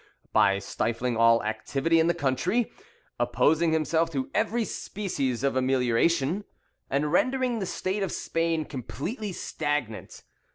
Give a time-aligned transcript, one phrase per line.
[0.33, 2.71] By stifling all activity in the country,
[3.19, 6.43] opposing himself to every species of amelioration,
[6.89, 10.23] and rendering the state of Spain completely stagnant.